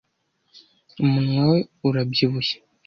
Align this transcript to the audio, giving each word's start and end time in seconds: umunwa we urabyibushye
umunwa 1.03 1.41
we 1.49 1.59
urabyibushye 1.87 2.55